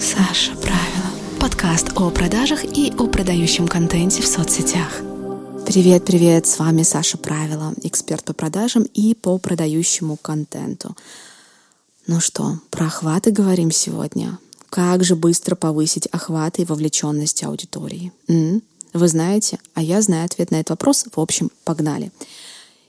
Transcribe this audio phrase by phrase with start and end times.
[0.00, 1.40] Саша Правила.
[1.40, 5.00] Подкаст о продажах и о продающем контенте в соцсетях.
[5.66, 10.96] Привет, привет, с вами Саша Правила, эксперт по продажам и по продающему контенту.
[12.06, 14.38] Ну что, про охваты говорим сегодня.
[14.70, 18.12] Как же быстро повысить охваты и вовлеченность аудитории?
[18.28, 18.62] М?
[18.92, 21.06] Вы знаете, а я знаю ответ на этот вопрос.
[21.12, 22.12] В общем, погнали.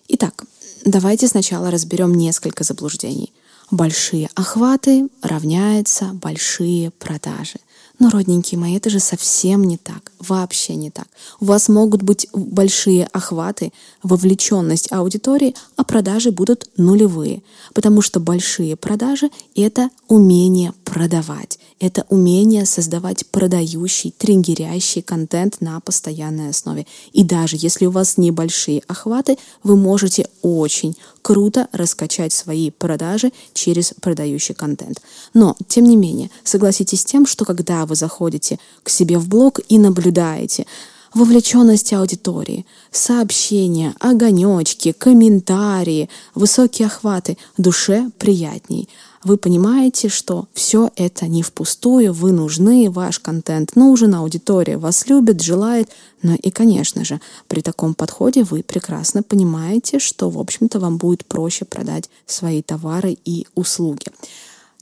[0.09, 0.43] Итак,
[0.85, 3.33] давайте сначала разберем несколько заблуждений.
[3.71, 7.59] Большие охваты равняются большие продажи.
[7.99, 10.13] Но, родненькие мои, это же совсем не так.
[10.19, 11.07] Вообще не так.
[11.41, 17.43] У вас могут быть большие охваты, вовлеченность аудитории, а продажи будут нулевые.
[17.73, 21.59] Потому что большие продажи— это умение продавать.
[21.79, 26.85] Это умение создавать продающий, триггерящий контент на постоянной основе.
[27.13, 33.93] И даже если у вас небольшие охваты, вы можете очень круто раскачать свои продажи через
[34.01, 35.01] продающий контент.
[35.33, 39.59] Но, тем не менее, согласитесь с тем, что когда вы заходите к себе в блог
[39.69, 40.65] и наблюдаете
[41.13, 48.89] вовлеченность аудитории, сообщения, огонечки, комментарии, высокие охваты, душе приятней.
[49.23, 55.41] Вы понимаете, что все это не впустую, вы нужны, ваш контент нужен, аудитория вас любит,
[55.41, 55.89] желает.
[56.21, 61.25] Но и, конечно же, при таком подходе вы прекрасно понимаете, что, в общем-то, вам будет
[61.25, 64.05] проще продать свои товары и услуги.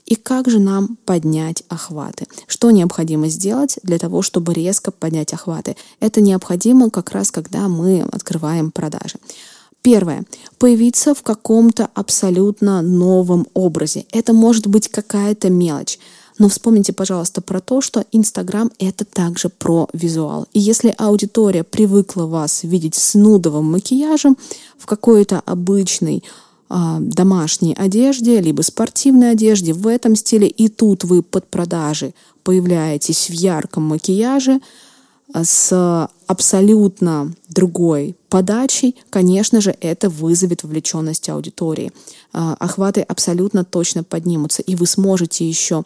[0.08, 2.28] И как же нам поднять охваты?
[2.48, 5.76] Что необходимо сделать для того, чтобы резко поднять охваты?
[6.00, 9.16] Это необходимо как раз, когда мы открываем продажи.
[9.82, 10.26] Первое.
[10.60, 14.06] Появиться в каком-то абсолютно новом образе.
[14.12, 16.00] Это может быть какая-то мелочь.
[16.40, 20.48] Но вспомните, пожалуйста, про то, что Инстаграм— это также про визуал.
[20.54, 24.38] И если аудитория привыкла вас видеть с нудовым макияжем
[24.78, 26.24] в какой-то обычной
[26.70, 33.34] домашней одежде, либо спортивной одежде в этом стиле, и тут вы под продажи появляетесь в
[33.34, 34.60] ярком макияже
[35.34, 41.92] а, с абсолютно другой подачей, конечно же, это вызовет вовлеченность аудитории.
[42.34, 45.84] А, охваты абсолютно точно поднимутся, и вы сможете еще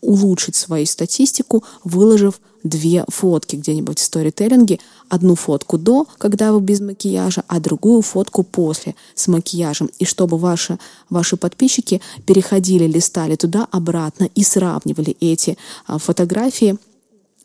[0.00, 4.80] улучшить свою статистику, выложив две фотки где-нибудь в сторителлинге.
[5.08, 9.90] Одну фотку до, когда вы без макияжа, а другую фотку после с макияжем.
[9.98, 10.78] И чтобы ваши,
[11.10, 15.56] ваши подписчики переходили, листали туда-обратно и сравнивали эти
[15.86, 16.78] а, фотографии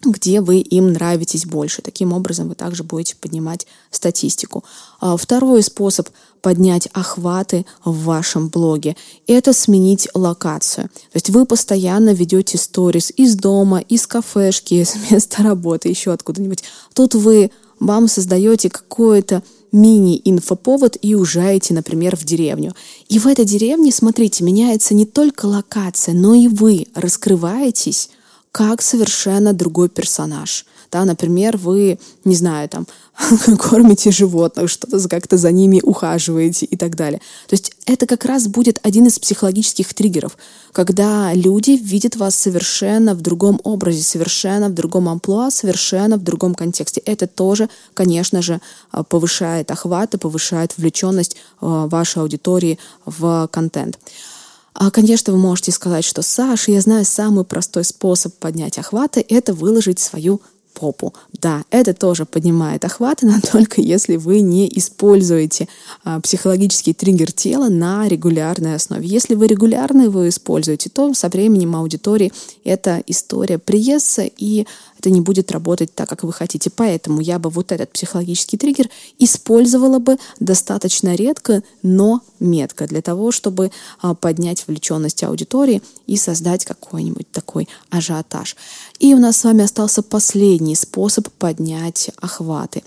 [0.01, 1.81] где вы им нравитесь больше.
[1.81, 4.63] Таким образом вы также будете поднимать статистику.
[5.01, 6.07] А, второй способ
[6.41, 8.95] поднять охваты в вашем блоге–
[9.27, 10.85] это сменить локацию.
[10.87, 16.63] То есть вы постоянно ведете сторис из дома, из кафешки, из места работы, еще откуда-нибудь.
[16.93, 22.73] Тут вы, вам создаете какое-то мини-инфоповод и уезжаете, например, в деревню.
[23.07, 28.09] И в этой деревне, смотрите, меняется не только локация, но и вы раскрываетесь
[28.51, 30.65] как совершенно другой персонаж.
[30.91, 32.87] Да, например, вы, не знаю, там,
[33.59, 37.19] кормите животных, что-то как-то за ними ухаживаете и так далее.
[37.47, 40.35] То есть это как раз будет один из психологических триггеров,
[40.71, 46.55] когда люди видят вас совершенно в другом образе, совершенно в другом амплуа, совершенно в другом
[46.55, 47.01] контексте.
[47.05, 48.59] Это тоже, конечно же,
[49.09, 53.99] повышает охват и повышает вовлеченность э, вашей аудитории в контент.
[54.73, 59.53] А, конечно, вы можете сказать, что Саша, я знаю самый простой способ поднять охваты— это
[59.53, 60.41] выложить свою
[60.73, 61.13] попу.
[61.41, 65.67] Да, это тоже поднимает охваты, но только если вы не используете
[66.03, 69.07] а, психологический триггер тела на регулярной основе.
[69.07, 72.33] Если вы регулярно его используете, то со временем аудитории
[72.63, 74.65] эта история приестся, и
[74.99, 76.69] это не будет работать так, как вы хотите.
[76.69, 83.31] Поэтому я бы вот этот психологический триггер использовала бы достаточно редко, но метко для того,
[83.31, 83.71] чтобы
[84.01, 88.57] а, поднять вовлеченность аудитории и создать какой-нибудь такой ажиотаж.
[88.99, 92.83] И у нас с вами остался последний способ поднять охваты.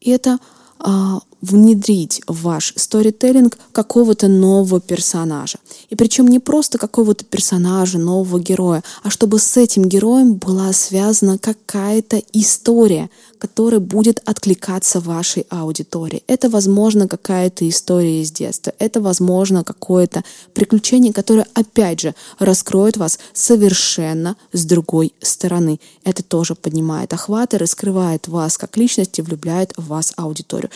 [0.00, 0.38] Это
[0.78, 5.58] а, внедрить в ваш сторителлинг какого-то нового персонажа.
[5.90, 11.38] И причем не просто какого-то персонажа, нового героя, а чтобы с этим героем была связана
[11.38, 16.22] какая-то история, которая будет откликаться вашей аудитории.
[16.28, 18.72] Это, возможно, какая-то история из детства.
[18.78, 20.22] Это, возможно, какое-то
[20.54, 25.80] приключение, которое, опять же, раскроет вас совершенно с другой стороны.
[26.04, 30.70] Это тоже поднимает охваты, раскрывает вас как личность и влюбляет в вас аудиторию.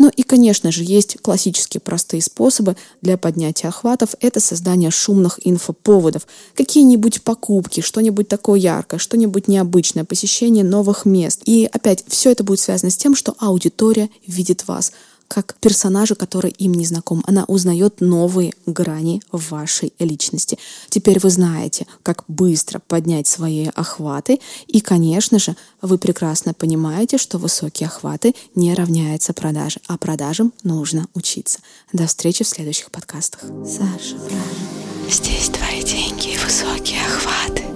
[0.00, 4.14] Ну и, конечно же, есть классические простые способы для поднятия охватов.
[4.20, 6.26] Это создание шумных инфоповодов.
[6.54, 11.42] Какие-нибудь покупки, что-нибудь такое яркое, что-нибудь необычное, посещение новых мест.
[11.44, 14.92] И опять, все это будет связано с тем, что аудитория видит вас
[15.30, 17.22] как персонажа, который им не знаком.
[17.24, 20.58] Она узнает новые грани вашей личности.
[20.88, 24.40] Теперь вы знаете, как быстро поднять свои охваты.
[24.66, 31.06] И, конечно же, вы прекрасно понимаете, что высокие охваты не равняются продаже, а продажам нужно
[31.14, 31.60] учиться.
[31.92, 33.42] До встречи в следующих подкастах.
[33.64, 34.80] Саша, правильно.
[35.08, 37.69] Здесь твои деньги и высокие охваты.